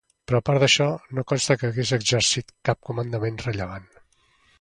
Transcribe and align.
Però 0.29 0.37
a 0.37 0.43
part 0.49 0.61
d'això 0.63 0.85
no 1.17 1.23
consta 1.31 1.55
que 1.63 1.69
hagués 1.69 1.91
exercit 1.97 2.49
cap 2.71 2.81
comandament 2.89 3.39
rellevant. 3.45 3.87